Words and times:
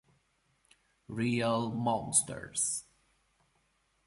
Real 1.09 1.69
Monsters". 1.69 2.85